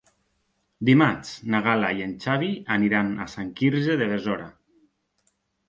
[0.89, 4.51] Dimarts na Gal·la i en Xavi aniran a Sant Quirze de Besora.